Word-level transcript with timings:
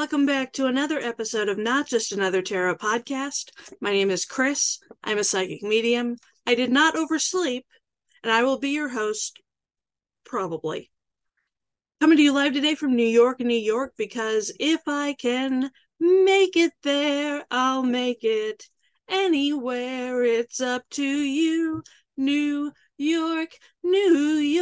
Welcome 0.00 0.24
back 0.24 0.54
to 0.54 0.64
another 0.64 0.98
episode 0.98 1.50
of 1.50 1.58
Not 1.58 1.86
Just 1.86 2.10
Another 2.10 2.40
Tarot 2.40 2.76
podcast. 2.76 3.50
My 3.82 3.90
name 3.90 4.10
is 4.10 4.24
Chris. 4.24 4.78
I'm 5.04 5.18
a 5.18 5.24
psychic 5.24 5.62
medium. 5.62 6.16
I 6.46 6.54
did 6.54 6.72
not 6.72 6.96
oversleep, 6.96 7.66
and 8.22 8.32
I 8.32 8.42
will 8.42 8.58
be 8.58 8.70
your 8.70 8.88
host, 8.88 9.42
probably. 10.24 10.90
Coming 12.00 12.16
to 12.16 12.22
you 12.22 12.32
live 12.32 12.54
today 12.54 12.74
from 12.74 12.96
New 12.96 13.06
York, 13.06 13.40
New 13.40 13.52
York, 13.52 13.92
because 13.98 14.50
if 14.58 14.80
I 14.86 15.12
can 15.12 15.70
make 16.00 16.56
it 16.56 16.72
there, 16.82 17.44
I'll 17.50 17.82
make 17.82 18.20
it 18.24 18.70
anywhere. 19.06 20.24
It's 20.24 20.62
up 20.62 20.82
to 20.92 21.04
you, 21.04 21.82
New 22.16 22.72
York, 22.96 23.50
New 23.82 23.98
York. 23.98 24.59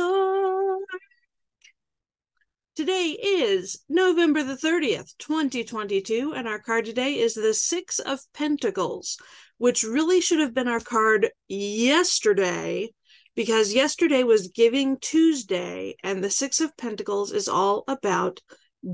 Today 2.88 3.18
is 3.22 3.84
November 3.90 4.42
the 4.42 4.56
30th, 4.56 5.12
2022, 5.18 6.32
and 6.34 6.48
our 6.48 6.58
card 6.58 6.86
today 6.86 7.18
is 7.18 7.34
the 7.34 7.52
Six 7.52 7.98
of 7.98 8.20
Pentacles, 8.32 9.18
which 9.58 9.82
really 9.82 10.22
should 10.22 10.40
have 10.40 10.54
been 10.54 10.68
our 10.68 10.80
card 10.80 11.28
yesterday 11.48 12.88
because 13.36 13.74
yesterday 13.74 14.22
was 14.22 14.48
Giving 14.48 14.96
Tuesday, 15.00 15.96
and 16.02 16.24
the 16.24 16.30
Six 16.30 16.62
of 16.62 16.74
Pentacles 16.78 17.30
is 17.30 17.46
all 17.46 17.84
about 17.88 18.40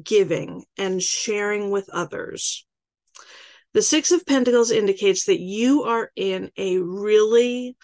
giving 0.02 0.64
and 0.76 1.00
sharing 1.00 1.70
with 1.70 1.88
others. 1.90 2.66
The 3.74 3.82
Six 3.82 4.10
of 4.10 4.26
Pentacles 4.26 4.72
indicates 4.72 5.26
that 5.26 5.38
you 5.38 5.84
are 5.84 6.10
in 6.16 6.50
a 6.56 6.78
really, 6.78 7.76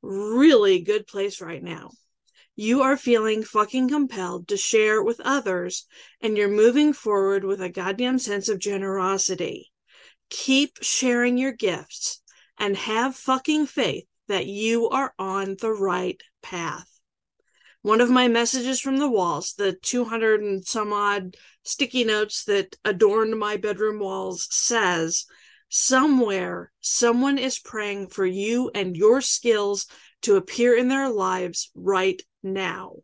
really 0.00 0.82
good 0.82 1.08
place 1.08 1.40
right 1.40 1.60
now 1.60 1.90
you 2.56 2.82
are 2.82 2.96
feeling 2.96 3.42
fucking 3.42 3.90
compelled 3.90 4.48
to 4.48 4.56
share 4.56 5.02
with 5.02 5.20
others 5.20 5.86
and 6.22 6.36
you're 6.36 6.48
moving 6.48 6.94
forward 6.94 7.44
with 7.44 7.60
a 7.60 7.68
goddamn 7.68 8.18
sense 8.18 8.48
of 8.48 8.58
generosity. 8.58 9.70
Keep 10.30 10.78
sharing 10.82 11.36
your 11.36 11.52
gifts 11.52 12.22
and 12.58 12.76
have 12.76 13.14
fucking 13.14 13.66
faith 13.66 14.06
that 14.28 14.46
you 14.46 14.88
are 14.88 15.12
on 15.18 15.56
the 15.60 15.70
right 15.70 16.20
path. 16.42 16.88
One 17.82 18.00
of 18.00 18.10
my 18.10 18.26
messages 18.26 18.80
from 18.80 18.96
the 18.96 19.08
walls, 19.08 19.52
the 19.56 19.74
200 19.74 20.40
and 20.40 20.66
some 20.66 20.92
odd 20.92 21.36
sticky 21.62 22.04
notes 22.04 22.42
that 22.44 22.74
adorned 22.84 23.38
my 23.38 23.58
bedroom 23.58 24.00
walls, 24.00 24.48
says, 24.50 25.26
Somewhere, 25.68 26.72
someone 26.80 27.38
is 27.38 27.58
praying 27.58 28.08
for 28.08 28.24
you 28.24 28.70
and 28.74 28.96
your 28.96 29.20
skills 29.20 29.86
to 30.22 30.36
appear 30.36 30.76
in 30.76 30.88
their 30.88 31.08
lives 31.08 31.70
right 31.74 32.20
now. 32.46 32.96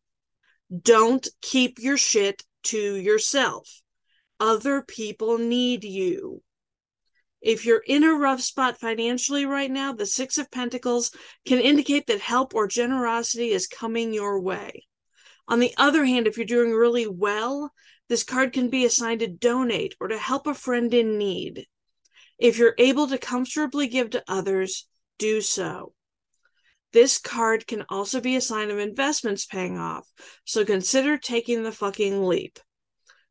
Don't 0.81 1.27
keep 1.43 1.79
your 1.79 1.99
shit 1.99 2.43
to 2.65 2.97
yourself. 2.97 3.83
Other 4.41 4.83
people 4.83 5.39
need 5.39 5.85
you. 5.85 6.43
If 7.41 7.67
you're 7.67 7.83
in 7.87 8.05
a 8.05 8.15
rough 8.15 8.41
spot 8.41 8.79
financially 8.79 9.45
right 9.47 9.71
now, 9.71 9.93
the 9.93 10.07
Six 10.07 10.39
of 10.39 10.51
Pentacles 10.51 11.11
can 11.45 11.59
indicate 11.59 12.07
that 12.07 12.21
help 12.21 12.55
or 12.55 12.69
generosity 12.69 13.51
is 13.51 13.67
coming 13.67 14.15
your 14.15 14.41
way. 14.41 14.87
On 15.49 15.59
the 15.59 15.75
other 15.77 16.05
hand, 16.05 16.27
if 16.27 16.37
you're 16.37 16.47
doing 16.47 16.71
really 16.71 17.07
well, 17.09 17.73
this 18.09 18.23
card 18.23 18.53
can 18.53 18.71
be 18.71 18.85
assigned 18.85 19.21
to 19.21 19.27
donate 19.27 19.97
or 20.01 20.09
to 20.09 20.19
help 20.19 20.47
a 20.47 20.55
friend 20.55 20.95
in 20.95 21.19
need. 21.19 21.67
If 22.39 22.59
you're 22.59 22.75
able 22.79 23.09
to 23.09 23.19
comfortably 23.19 23.89
give 23.89 24.11
to 24.11 24.25
others, 24.29 24.87
do 25.19 25.41
so. 25.41 25.95
This 26.93 27.19
card 27.19 27.67
can 27.67 27.85
also 27.89 28.21
be 28.21 28.37
a 28.37 28.41
sign 28.41 28.71
of 28.71 28.79
investments 28.79 29.47
paying 29.47 29.79
off, 29.79 30.07
so 30.45 30.65
consider 30.65 31.17
taking 31.17 31.63
the 31.63 31.73
fucking 31.73 32.25
leap. 32.25 32.59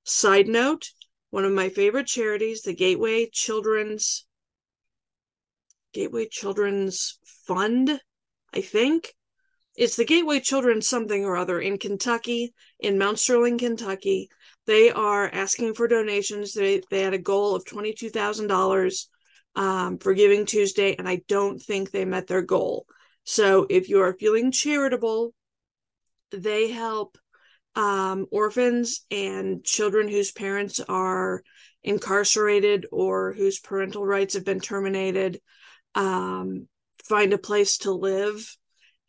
Side 0.04 0.48
note 0.48 0.90
one 1.30 1.46
of 1.46 1.54
my 1.54 1.70
favorite 1.70 2.08
charities, 2.08 2.62
the 2.62 2.76
Gateway 2.76 3.30
Children's 3.32 4.26
Gateway 5.94 6.28
Children's 6.28 7.20
Fund, 7.46 8.00
I 8.54 8.62
think. 8.62 9.14
It's 9.76 9.96
the 9.96 10.06
Gateway 10.06 10.40
Children's 10.40 10.88
something 10.88 11.24
or 11.24 11.38
other 11.38 11.60
in 11.60 11.78
Kentucky, 11.78 12.54
in 12.80 12.98
Mount 12.98 13.20
Sterling, 13.20 13.58
Kentucky. 13.58 14.30
They 14.66 14.92
are 14.92 15.30
asking 15.30 15.74
for 15.74 15.88
donations. 15.88 16.54
They 16.54 16.82
they 16.90 17.02
had 17.02 17.14
a 17.14 17.18
goal 17.18 17.56
of 17.56 17.66
twenty 17.66 17.94
two 17.94 18.10
thousand 18.10 18.46
um, 18.46 18.58
dollars 18.58 19.10
for 19.56 20.14
Giving 20.14 20.46
Tuesday, 20.46 20.96
and 20.98 21.08
I 21.08 21.22
don't 21.28 21.60
think 21.60 21.92
they 21.92 22.06
met 22.06 22.28
their 22.28 22.42
goal. 22.42 22.86
So 23.32 23.66
if 23.70 23.88
you 23.88 24.02
are 24.02 24.12
feeling 24.12 24.52
charitable, 24.52 25.34
they 26.32 26.70
help 26.70 27.18
um, 27.76 28.26
orphans 28.30 29.06
and 29.10 29.64
children 29.64 30.10
whose 30.10 30.34
parents 30.34 30.82
are 30.82 31.42
incarcerated 31.82 32.88
or 32.92 33.32
whose 33.32 33.58
parental 33.58 34.06
rights 34.06 34.34
have 34.34 34.44
been 34.44 34.60
terminated 34.60 35.40
um, 35.96 36.68
find 37.06 37.32
a 37.32 37.38
place 37.38 37.78
to 37.78 37.94
live. 37.94 38.54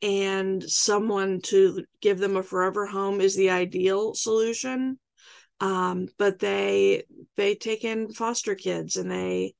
And 0.02 0.62
someone 0.62 1.40
to 1.46 1.84
give 2.00 2.20
them 2.20 2.36
a 2.36 2.44
forever 2.44 2.86
home 2.86 3.20
is 3.20 3.34
the 3.34 3.50
ideal 3.50 4.14
solution. 4.14 5.00
Um, 5.58 6.06
but 6.16 6.38
they 6.38 7.02
they 7.36 7.56
take 7.56 7.82
in 7.82 8.12
foster 8.12 8.54
kids 8.54 8.96
and 8.96 9.10
they 9.10 9.54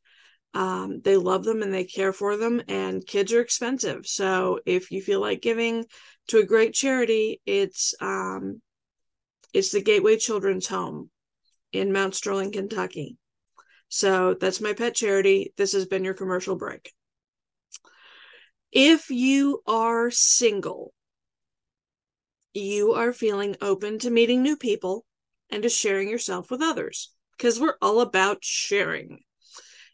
um, 0.54 1.00
they 1.02 1.16
love 1.16 1.44
them 1.44 1.62
and 1.62 1.72
they 1.72 1.84
care 1.84 2.12
for 2.12 2.36
them 2.36 2.62
and 2.68 3.06
kids 3.06 3.32
are 3.32 3.40
expensive. 3.40 4.06
So 4.06 4.60
if 4.66 4.90
you 4.90 5.02
feel 5.02 5.20
like 5.20 5.40
giving 5.40 5.84
to 6.28 6.38
a 6.38 6.46
great 6.46 6.74
charity 6.74 7.40
it's 7.46 7.94
um, 8.00 8.60
it's 9.52 9.72
the 9.72 9.82
gateway 9.82 10.16
children's 10.16 10.66
home 10.66 11.10
in 11.72 11.92
mount 11.92 12.14
sterling 12.14 12.52
kentucky. 12.52 13.16
So 13.88 14.34
that's 14.34 14.60
my 14.60 14.72
pet 14.72 14.94
charity. 14.94 15.52
This 15.56 15.72
has 15.72 15.86
been 15.86 16.04
your 16.04 16.14
commercial 16.14 16.56
break. 16.56 16.92
If 18.72 19.10
you 19.10 19.62
are 19.66 20.10
single 20.10 20.94
you 22.54 22.92
are 22.92 23.12
feeling 23.12 23.56
open 23.60 23.98
to 23.98 24.10
meeting 24.10 24.42
new 24.42 24.56
people 24.56 25.04
and 25.50 25.62
to 25.62 25.68
sharing 25.68 26.08
yourself 26.08 26.50
with 26.50 26.60
others 26.62 27.12
because 27.36 27.58
we're 27.58 27.76
all 27.80 28.00
about 28.00 28.38
sharing 28.44 29.20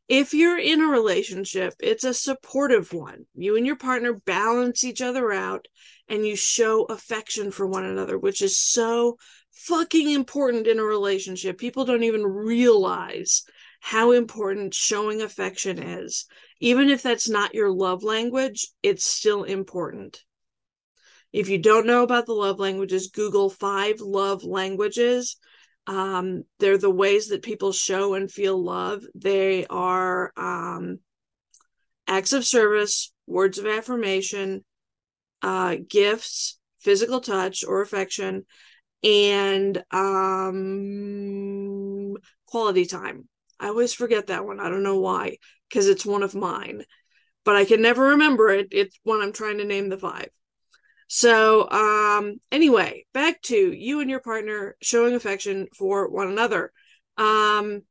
if 0.09 0.33
you're 0.33 0.59
in 0.59 0.81
a 0.81 0.87
relationship, 0.87 1.75
it's 1.81 2.05
a 2.05 2.15
supportive 2.15 2.93
one. 2.93 3.27
You 3.35 3.57
and 3.57 3.67
your 3.67 3.77
partner 3.77 4.15
balance 4.15 4.83
each 4.83 5.03
other 5.03 5.33
out 5.33 5.69
and 6.09 6.27
you 6.27 6.35
show 6.35 6.85
affection 6.85 7.51
for 7.51 7.67
one 7.67 7.85
another, 7.85 8.19
which 8.19 8.41
is 8.41 8.59
so 8.59 9.19
fucking 9.53 10.11
important 10.11 10.67
in 10.67 10.79
a 10.79 10.85
relationship. 10.85 11.59
People 11.59 11.85
don't 11.85 12.05
even 12.05 12.25
realize 12.25 13.43
how 13.81 14.13
important 14.13 14.73
showing 14.73 15.21
affection 15.21 15.83
is. 15.83 16.25
Even 16.59 16.89
if 16.89 17.03
that's 17.03 17.29
not 17.29 17.55
your 17.55 17.71
love 17.71 18.03
language, 18.03 18.67
it's 18.83 19.05
still 19.05 19.45
important. 19.45 20.25
If 21.33 21.51
you 21.51 21.59
don't 21.59 21.87
know 21.87 22.03
about 22.03 22.25
the 22.25 22.33
love 22.33 22.59
languages, 22.59 23.11
Google 23.13 23.51
five 23.51 24.01
love 24.01 24.43
languages 24.43 25.37
um, 25.89 26.45
they're 26.59 26.79
the 26.79 26.91
ways 26.91 27.29
that 27.29 27.43
people 27.43 27.73
show 27.73 28.13
and 28.15 28.31
feel 28.31 28.63
love. 28.63 29.03
They 29.15 29.67
are 29.67 30.33
um, 30.37 30.99
acts 32.07 32.35
of 32.35 32.45
service, 32.45 33.11
words 33.27 33.59
of 33.59 33.67
affirmation, 33.67 34.65
uh, 35.43 35.77
gifts, 35.89 36.59
physical 36.81 37.21
touch 37.21 37.65
or 37.67 37.81
affection, 37.81 38.45
and 39.03 39.83
um, 39.91 40.57
quality 42.47 42.85
time. 42.85 43.27
I 43.59 43.69
always 43.69 43.95
forget 43.95 44.27
that 44.27 44.45
one. 44.45 44.61
I 44.61 44.69
don't 44.69 44.83
know 44.83 45.01
why, 45.01 45.39
because 45.69 45.89
it's 45.89 46.05
one 46.05 46.23
of 46.23 46.35
mine, 46.35 46.85
but 47.45 47.57
I 47.57 47.65
can 47.65 47.81
never 47.81 48.09
remember 48.09 48.51
it. 48.51 48.69
It's 48.73 48.99
when 49.05 49.23
I'm 49.23 49.33
trying 49.33 49.57
to 49.59 49.65
name 49.65 49.89
the 49.89 49.97
five. 49.99 50.29
So, 51.09 51.69
um, 51.71 52.41
anyway, 52.53 53.07
back 53.13 53.41
to 53.43 53.57
you 53.73 54.01
and 54.01 54.11
your 54.11 54.21
partner 54.21 54.77
showing 54.83 55.15
affection 55.15 55.67
for 55.77 56.09
one 56.09 56.29
another. 56.29 56.71
Um, 57.17 57.83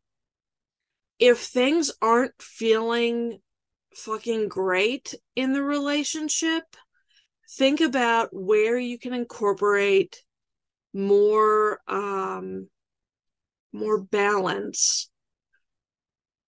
if 1.19 1.39
things 1.39 1.91
aren't 2.01 2.39
feeling 2.41 3.39
fucking 3.95 4.47
great 4.49 5.15
in 5.35 5.53
the 5.53 5.63
relationship, 5.63 6.63
think 7.49 7.81
about 7.81 8.29
where 8.31 8.77
you 8.77 8.99
can 8.99 9.13
incorporate 9.13 10.23
more 10.93 11.79
um 11.87 12.67
more 13.73 13.99
balance 13.99 15.09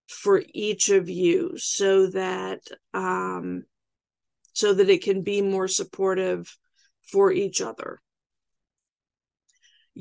for 0.07 0.41
each 0.53 0.89
of 0.89 1.09
you 1.09 1.53
so 1.57 2.07
that 2.07 2.61
um 2.93 3.63
so 4.59 4.73
that 4.73 4.89
it 4.89 5.03
can 5.03 5.21
be 5.21 5.41
more 5.41 5.67
supportive 5.67 6.55
for 7.11 7.31
each 7.31 7.61
other 7.61 8.01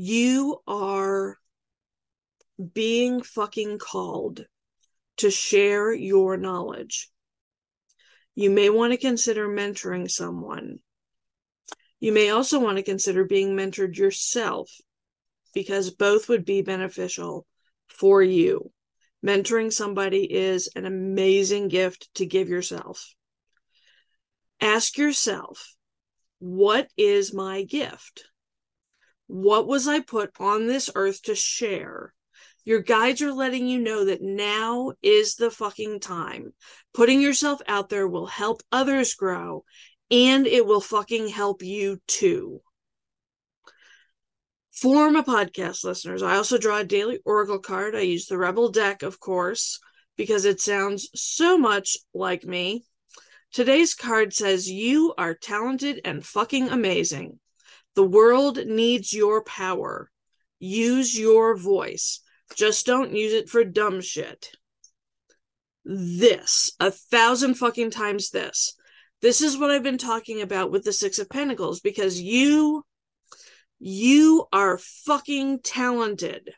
you 0.01 0.63
are 0.69 1.37
being 2.73 3.21
fucking 3.21 3.79
called 3.79 4.47
to 5.17 5.29
share 5.29 5.93
your 5.93 6.37
knowledge. 6.37 7.11
You 8.37 8.51
may 8.51 8.71
want 8.71 8.93
to 8.93 8.97
consider 8.97 9.49
mentoring 9.49 10.09
someone. 10.09 10.79
You 11.99 12.13
may 12.13 12.31
also 12.31 12.61
want 12.61 12.77
to 12.77 12.85
consider 12.85 13.25
being 13.25 13.57
mentored 13.57 13.97
yourself 13.97 14.71
because 15.53 15.91
both 15.91 16.29
would 16.29 16.45
be 16.45 16.63
beneficial 16.63 17.45
for 17.89 18.23
you. 18.23 18.71
Mentoring 19.27 19.73
somebody 19.73 20.33
is 20.33 20.71
an 20.77 20.87
amazing 20.87 21.67
gift 21.67 22.09
to 22.15 22.25
give 22.25 22.49
yourself. 22.49 23.17
Ask 24.61 24.99
yourself, 24.99 25.75
what 26.39 26.89
is 26.97 27.33
my 27.33 27.63
gift? 27.63 28.25
What 29.27 29.67
was 29.67 29.87
I 29.87 30.01
put 30.01 30.31
on 30.41 30.67
this 30.67 30.91
earth 30.95 31.23
to 31.23 31.35
share? 31.35 32.15
Your 32.65 32.81
guides 32.81 33.23
are 33.23 33.33
letting 33.33 33.67
you 33.67 33.79
know 33.79 34.05
that 34.05 34.23
now 34.23 34.93
is 35.03 35.37
the 35.37 35.51
fucking 35.51 36.01
time. 36.01 36.53
Putting 36.93 37.21
yourself 37.21 37.61
out 37.67 37.89
there 37.89 38.07
will 38.07 38.27
help 38.27 38.63
others 38.71 39.15
grow 39.15 39.65
and 40.11 40.47
it 40.47 40.67
will 40.67 40.81
fucking 40.81 41.29
help 41.29 41.63
you 41.63 42.01
too. 42.07 42.61
Form 44.73 45.17
a 45.17 45.25
podcast 45.25 45.83
listeners, 45.85 46.23
I 46.23 46.37
also 46.37 46.57
draw 46.57 46.79
a 46.79 46.85
daily 46.85 47.21
oracle 47.25 47.59
card. 47.59 47.97
I 47.97 48.01
use 48.01 48.27
the 48.27 48.39
Rebel 48.39 48.71
deck, 48.71 49.03
of 49.03 49.19
course, 49.19 49.81
because 50.17 50.45
it 50.45 50.61
sounds 50.61 51.09
so 51.15 51.59
much 51.59 51.97
like 52.15 52.45
me. 52.45 52.85
Today's 53.53 53.95
card 53.95 54.33
says, 54.35 54.71
You 54.71 55.15
are 55.17 55.35
talented 55.35 56.01
and 56.05 56.25
fucking 56.25 56.69
amazing. 56.69 57.41
The 57.95 58.05
world 58.05 58.65
needs 58.67 59.13
your 59.13 59.43
power. 59.43 60.11
Use 60.59 61.19
your 61.19 61.57
voice. 61.57 62.21
Just 62.55 62.87
don't 62.87 63.15
use 63.15 63.33
it 63.33 63.49
for 63.49 63.65
dumb 63.65 64.01
shit. 64.01 64.51
This, 65.85 66.71
a 66.79 66.91
thousand 66.91 67.55
fucking 67.55 67.91
times 67.91 68.31
this. 68.31 68.75
This 69.21 69.41
is 69.41 69.57
what 69.57 69.71
I've 69.71 69.83
been 69.83 69.99
talking 69.99 70.43
about 70.43 70.71
with 70.71 70.85
the 70.85 70.93
Six 70.93 71.19
of 71.19 71.29
Pentacles 71.29 71.81
because 71.81 72.21
you, 72.21 72.85
you 73.79 74.47
are 74.53 74.79
fucking 74.79 75.61
talented 75.63 76.51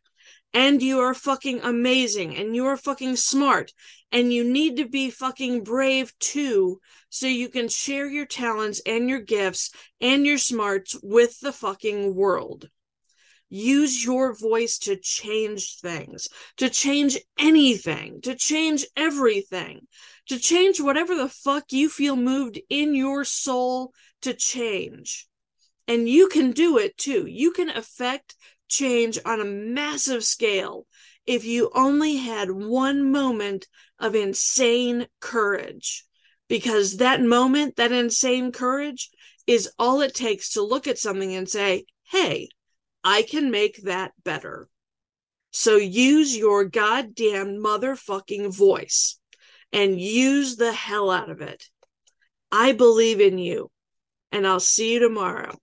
and 0.52 0.82
you 0.82 0.98
are 0.98 1.14
fucking 1.14 1.60
amazing 1.60 2.36
and 2.36 2.54
you 2.54 2.66
are 2.66 2.76
fucking 2.76 3.16
smart 3.16 3.72
and 4.10 4.32
you 4.32 4.42
need 4.42 4.76
to 4.76 4.88
be 4.88 5.10
fucking 5.10 5.62
brave 5.62 6.12
too 6.18 6.80
so 7.08 7.26
you 7.26 7.48
can 7.48 7.68
share 7.68 8.06
your 8.06 8.26
talents 8.26 8.80
and 8.84 9.08
your 9.08 9.20
gifts 9.20 9.70
and 10.00 10.26
your 10.26 10.38
smarts 10.38 10.96
with 11.02 11.38
the 11.40 11.52
fucking 11.52 12.14
world. 12.14 12.68
Use 13.48 14.04
your 14.04 14.32
voice 14.32 14.78
to 14.78 14.96
change 14.96 15.80
things, 15.80 16.28
to 16.56 16.70
change 16.70 17.18
anything, 17.36 18.20
to 18.20 18.36
change 18.36 18.86
everything, 18.96 19.88
to 20.28 20.38
change 20.38 20.80
whatever 20.80 21.16
the 21.16 21.28
fuck 21.28 21.72
you 21.72 21.88
feel 21.88 22.14
moved 22.14 22.60
in 22.68 22.94
your 22.94 23.24
soul 23.24 23.92
to 24.22 24.34
change. 24.34 25.26
And 25.88 26.08
you 26.08 26.28
can 26.28 26.52
do 26.52 26.78
it 26.78 26.96
too. 26.96 27.26
You 27.26 27.50
can 27.50 27.70
affect 27.70 28.36
change 28.70 29.18
on 29.24 29.40
a 29.40 29.44
massive 29.44 30.24
scale 30.24 30.86
if 31.26 31.44
you 31.44 31.70
only 31.74 32.16
had 32.16 32.50
one 32.50 33.10
moment 33.10 33.66
of 33.98 34.14
insane 34.14 35.06
courage. 35.20 36.04
Because 36.48 36.96
that 36.96 37.20
moment, 37.22 37.76
that 37.76 37.92
insane 37.92 38.50
courage, 38.50 39.10
is 39.46 39.70
all 39.78 40.00
it 40.00 40.14
takes 40.14 40.50
to 40.50 40.62
look 40.62 40.86
at 40.86 40.98
something 40.98 41.34
and 41.34 41.48
say, 41.48 41.84
hey, 42.04 42.48
I 43.04 43.22
can 43.22 43.50
make 43.50 43.82
that 43.82 44.12
better. 44.24 44.68
So 45.52 45.76
use 45.76 46.36
your 46.36 46.64
goddamn 46.64 47.62
motherfucking 47.62 48.56
voice 48.56 49.18
and 49.72 50.00
use 50.00 50.56
the 50.56 50.72
hell 50.72 51.10
out 51.10 51.30
of 51.30 51.40
it. 51.40 51.66
I 52.52 52.72
believe 52.72 53.20
in 53.20 53.38
you, 53.38 53.70
and 54.32 54.46
I'll 54.46 54.60
see 54.60 54.94
you 54.94 55.00
tomorrow. 55.00 55.56